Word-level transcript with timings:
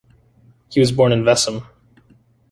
He 0.71 0.79
was 0.79 0.91
born 0.91 1.11
in 1.11 1.21
Vessem. 1.21 1.63